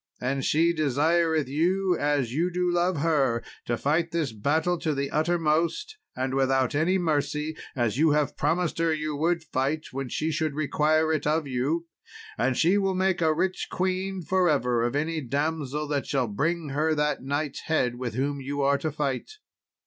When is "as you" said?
1.95-2.49, 7.75-8.09